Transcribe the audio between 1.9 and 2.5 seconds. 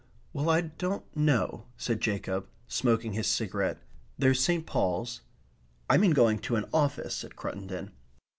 Jacob,